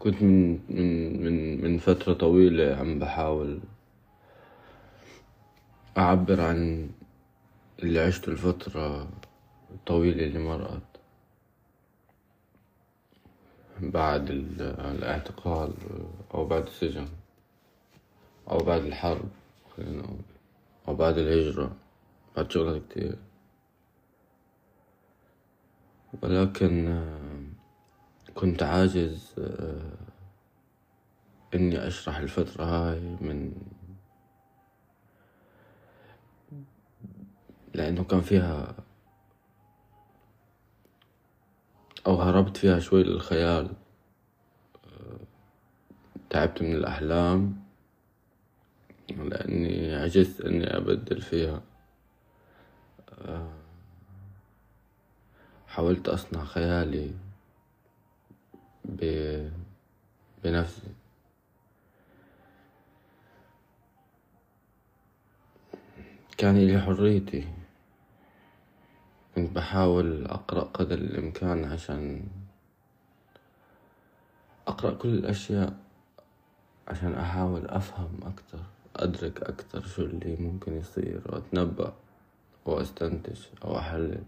كنت 0.00 0.22
من 0.22 0.60
من 0.68 1.22
من 1.24 1.64
من 1.64 1.78
فترة 1.78 2.12
طويلة 2.12 2.76
عم 2.76 2.98
بحاول 2.98 3.60
أعبر 5.98 6.40
عن 6.40 6.90
اللي 7.82 8.00
عشته 8.00 8.30
الفترة 8.30 9.08
الطويلة 9.70 10.24
اللي 10.24 10.38
مرقت. 10.38 10.82
بعد 13.80 14.30
الاعتقال 14.30 15.72
أو 16.34 16.44
بعد 16.44 16.66
السجن 16.66 17.08
أو 18.50 18.58
بعد 18.58 18.84
الحرب 18.84 19.28
خلينا 19.76 20.02
نقول 20.02 20.18
أو 20.88 20.94
بعد 20.94 21.18
الهجرة 21.18 21.76
بعد 22.36 22.50
شغلات 22.50 22.82
كتير. 22.90 23.16
ولكن 26.22 27.02
كنت 28.34 28.62
عاجز 28.62 29.34
إني 31.54 31.86
أشرح 31.86 32.16
الفترة 32.16 32.64
هاي 32.64 33.00
من 33.00 33.52
لأنه 37.74 38.04
كان 38.04 38.20
فيها 38.20 38.74
أو 42.06 42.22
هربت 42.22 42.56
فيها 42.56 42.78
شوي 42.78 43.02
للخيال 43.02 43.70
تعبت 46.30 46.62
من 46.62 46.72
الأحلام 46.72 47.62
لأني 49.08 49.94
عجزت 49.94 50.40
إني 50.40 50.76
أبدل 50.76 51.20
فيها 51.20 51.62
حاولت 55.68 56.08
أصنع 56.08 56.44
خيالي. 56.44 57.14
بنفسي. 60.44 60.94
كان 66.38 66.58
لي 66.66 66.80
حريتي. 66.80 67.48
كنت 69.34 69.56
بحاول 69.56 70.26
أقرأ 70.26 70.64
قدر 70.64 70.98
الإمكان 70.98 71.64
عشان 71.64 72.26
أقرأ 74.66 74.94
كل 74.94 75.08
الأشياء 75.08 75.76
عشان 76.88 77.14
أحاول 77.14 77.66
أفهم 77.66 78.20
أكتر 78.22 78.58
أدرك 78.96 79.42
أكتر 79.42 79.86
شو 79.86 80.02
اللي 80.02 80.36
ممكن 80.36 80.76
يصير 80.76 81.20
وأتنبأ 81.26 81.92
وأستنتج 82.66 83.40
أو 83.64 83.78
أحلل. 83.78 84.22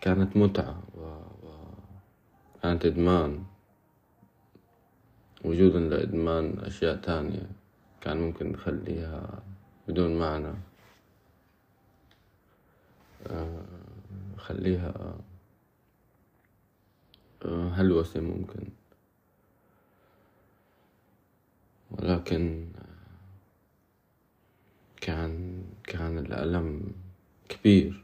كانت 0.00 0.36
متعة 0.36 0.82
و... 0.94 1.00
كانت 2.62 2.84
إدمان. 2.86 3.44
وجودا 5.44 5.78
لإدمان 5.80 6.58
أشياء 6.58 6.96
تانية 6.96 7.50
كان 8.00 8.16
ممكن 8.16 8.52
نخليها 8.52 9.42
بدون 9.88 10.18
معنى. 10.18 10.54
آه، 13.26 13.64
خليها 14.36 15.14
آه، 17.44 17.68
هلوسة 17.68 18.20
ممكن. 18.20 18.68
ولكن 21.90 22.68
كان 25.00 25.64
كان 25.84 26.18
الألم 26.18 26.92
كبير. 27.48 28.01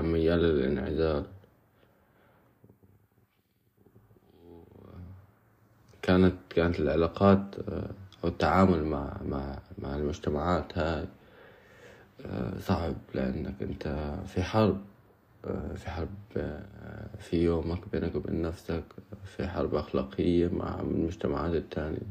وكان 0.00 0.12
ميال 0.12 0.38
للانعزال. 0.38 1.24
كانت 6.02 6.34
كانت 6.50 6.80
العلاقات 6.80 7.42
أو 8.24 8.28
التعامل 8.28 8.84
مع 8.84 9.16
مع 9.24 9.58
مع 9.78 9.96
المجتمعات 9.96 10.78
هاي 10.78 11.06
صعب 12.58 12.94
لأنك 13.14 13.62
أنت 13.62 14.14
في 14.26 14.42
حرب 14.42 14.80
في 15.76 15.90
حرب 15.90 16.08
في 17.18 17.44
يومك 17.44 17.88
بينك 17.92 18.14
وبين 18.14 18.42
نفسك 18.42 18.84
في 19.24 19.48
حرب 19.48 19.74
أخلاقية 19.74 20.48
مع 20.48 20.80
المجتمعات 20.80 21.54
التانية 21.54 22.06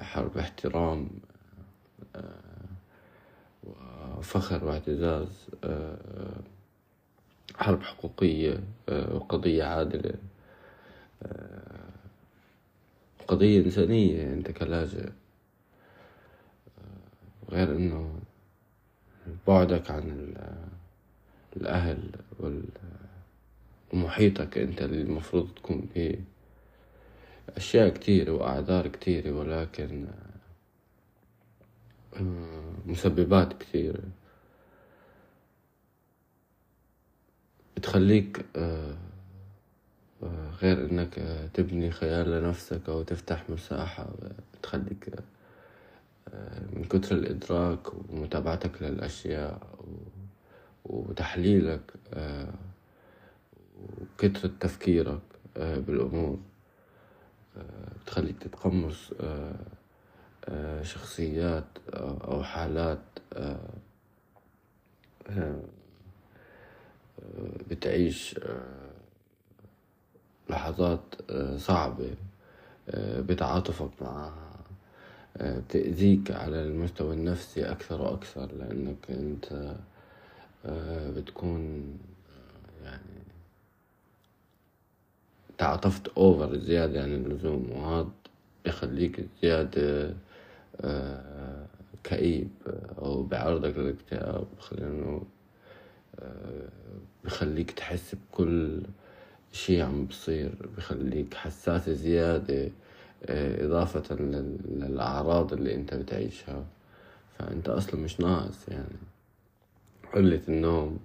حرب 0.00 0.38
احترام 0.38 1.08
وفخر 3.64 4.64
واعتزاز 4.64 5.46
حرب 7.56 7.82
حقوقية 7.82 8.60
وقضية 8.88 9.64
عادلة 9.64 10.14
قضية 13.28 13.64
إنسانية 13.64 14.32
أنت 14.32 14.50
كلاجئ. 14.50 15.08
غير 17.50 17.76
إنه 17.76 18.20
بعدك 19.48 19.90
عن 19.90 20.34
الأهل 21.56 22.10
ومحيطك 23.92 24.58
أنت 24.58 24.82
اللي 24.82 25.02
المفروض 25.02 25.48
تكون 25.54 25.88
فيه 25.94 26.24
أشياء 27.56 27.88
كتيرة 27.88 28.32
وأعذار 28.32 28.86
كتيرة 28.88 29.30
ولكن 29.32 30.06
مسببات 32.86 33.52
كثيرة 33.62 34.02
بتخليك 37.76 38.44
آه، 38.56 38.96
آه، 40.22 40.50
غير 40.62 40.90
إنك 40.90 41.14
تبني 41.54 41.90
خيال 41.90 42.30
لنفسك 42.30 42.88
أو 42.88 43.02
تفتح 43.02 43.50
مساحة 43.50 44.10
بتخليك 44.54 45.14
آه، 46.28 46.60
من 46.72 46.84
كتر 46.84 47.16
الإدراك 47.16 48.10
ومتابعتك 48.10 48.82
للأشياء 48.82 49.60
وتحليلك 50.84 51.80
وكترة 53.78 54.50
تفكيرك 54.60 55.20
بالأمور 55.56 56.38
بتخليك 58.02 58.38
تتقمص 58.38 59.12
شخصيات 60.82 61.64
أو 61.94 62.42
حالات 62.42 62.98
بتعيش 67.70 68.40
لحظات 70.50 71.00
صعبة 71.56 72.14
بتعاطفك 72.98 73.90
معها 74.00 74.50
بتأذيك 75.40 76.30
على 76.30 76.62
المستوى 76.62 77.14
النفسي 77.14 77.70
أكثر 77.70 78.02
وأكثر 78.02 78.52
لأنك 78.52 79.10
أنت 79.10 79.74
بتكون 81.16 81.98
يعني 82.84 83.20
تعاطفت 85.58 86.08
أوفر 86.08 86.58
زيادة 86.58 87.02
عن 87.02 87.12
اللزوم 87.14 87.70
وهذا 87.72 88.08
بيخليك 88.64 89.26
زيادة 89.42 89.82
آه، 89.82 90.14
كئيب 92.04 92.50
أو 92.98 93.22
بعرضك 93.22 93.76
للاكتئاب. 93.76 94.46
نقول 94.72 95.22
آه، 96.20 96.68
بخليك 97.24 97.70
تحس 97.70 98.14
بكل 98.14 98.82
شي 99.52 99.82
عم 99.82 100.04
بصير 100.06 100.54
بخليك 100.76 101.34
حساس 101.34 101.90
زيادة 101.90 102.70
آه، 103.26 103.66
إضافة 103.66 104.14
للأعراض 104.14 105.52
اللي 105.52 105.74
أنت 105.74 105.94
بتعيشها. 105.94 106.64
فأنت 107.38 107.68
أصلا 107.68 108.00
مش 108.00 108.20
ناقص 108.20 108.68
يعني. 108.68 108.98
قلة 110.14 110.40
النوم 110.48 110.98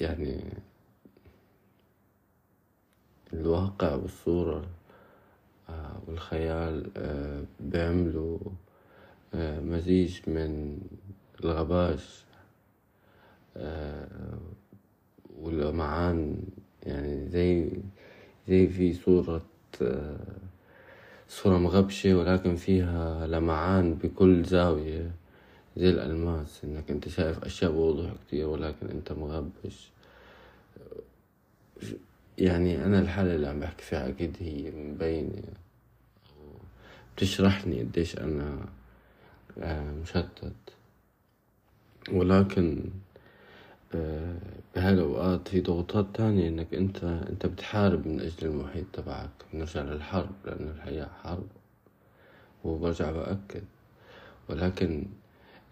يعني 0.00 0.44
الواقع 3.32 3.94
والصورة 3.94 4.66
آه، 5.68 6.00
والخيال 6.06 6.90
آه، 6.96 7.44
بيعملوا 7.60 8.38
آه، 9.34 9.60
مزيج 9.60 10.20
من 10.26 10.78
الغباش 11.44 12.26
واللمعان 15.40 16.42
يعني 16.82 17.28
زي 17.28 17.70
زي 18.48 18.68
في 18.68 18.92
صورة 18.92 19.42
صورة 21.28 21.58
مغبشة 21.58 22.14
ولكن 22.14 22.56
فيها 22.56 23.26
لمعان 23.26 23.94
بكل 23.94 24.44
زاوية. 24.44 25.10
زي 25.76 25.90
الألماس 25.90 26.64
إنك 26.64 26.90
أنت 26.90 27.08
شايف 27.08 27.44
أشياء 27.44 27.72
بوضوح 27.72 28.10
كتير 28.26 28.46
ولكن 28.46 28.86
أنت 28.90 29.12
مغبش. 29.12 29.90
يعني 32.38 32.84
أنا 32.84 32.98
الحالة 33.00 33.34
اللي 33.34 33.46
عم 33.46 33.60
بحكي 33.60 33.82
فيها 33.84 34.08
أكيد 34.08 34.36
هي 34.40 34.70
مبينة 34.70 35.42
بتشرحني 37.16 37.80
قديش 37.80 38.18
أنا 38.18 38.66
آه، 39.58 39.90
مشتت. 39.90 40.52
ولكن 42.12 42.90
آه، 43.94 44.36
بهالأوقات 44.76 45.48
في 45.48 45.60
ضغوطات 45.60 46.06
تانية 46.14 46.48
إنك 46.48 46.74
أنت 46.74 47.04
أنت 47.04 47.46
بتحارب 47.46 48.06
من 48.06 48.20
أجل 48.20 48.46
المحيط 48.46 48.84
تبعك. 48.92 49.30
بنرجع 49.52 49.82
للحرب 49.82 50.30
لأنه 50.44 50.70
الحياة 50.70 51.08
حرب. 51.22 51.46
وبرجع 52.64 53.10
بأكد. 53.10 53.64
ولكن 54.48 55.06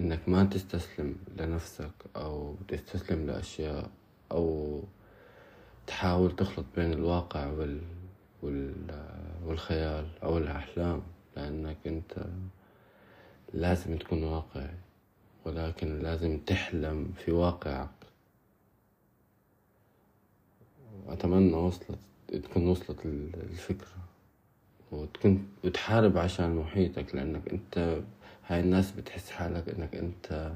إنك 0.00 0.28
ما 0.28 0.44
تستسلم 0.44 1.16
لنفسك 1.38 1.90
أو 2.16 2.54
تستسلم 2.68 3.26
لأشياء 3.26 3.90
أو 4.32 4.80
تحاول 5.86 6.36
تخلط 6.36 6.66
بين 6.76 6.92
الواقع 6.92 7.46
وال... 7.46 7.80
وال... 8.42 8.74
والخيال 9.44 10.06
أو 10.22 10.38
الأحلام 10.38 11.02
لأنك 11.36 11.76
أنت 11.86 12.24
لازم 13.54 13.96
تكون 13.96 14.24
واقعي 14.24 14.74
ولكن 15.44 15.98
لازم 15.98 16.38
تحلم 16.38 17.12
في 17.24 17.32
واقعك. 17.32 17.90
أتمنى 21.08 21.52
وصلت 21.54 21.98
تكون 22.32 22.66
وصلت 22.66 23.06
الفكرة 23.06 23.88
وتكون 24.92 25.48
وتحارب 25.64 26.18
عشان 26.18 26.56
محيطك 26.56 27.14
لأنك 27.14 27.48
أنت 27.48 28.00
هاي 28.50 28.60
الناس 28.60 28.90
بتحس 28.90 29.30
حالك 29.30 29.68
إنك 29.68 29.94
أنت 29.94 30.52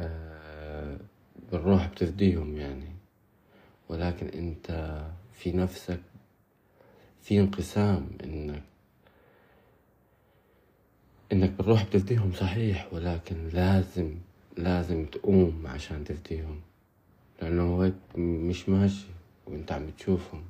آه، 0.00 0.96
بالروح 1.52 1.86
بتفديهم 1.86 2.56
يعني. 2.56 2.88
ولكن 3.88 4.26
أنت 4.26 5.00
في 5.32 5.52
نفسك 5.52 6.00
في 7.22 7.40
انقسام 7.40 8.08
إنك 8.24 8.62
إنك 11.32 11.50
بالروح 11.50 11.84
بتفديهم 11.84 12.32
صحيح 12.32 12.88
ولكن 12.92 13.48
لازم 13.48 14.14
لازم 14.56 15.06
تقوم 15.06 15.66
عشان 15.66 16.04
تفديهم. 16.04 16.60
لأنه 17.42 17.84
هيك 17.84 18.18
مش 18.18 18.68
ماشي 18.68 19.06
وأنت 19.46 19.72
عم 19.72 19.90
تشوفهم 19.90 20.42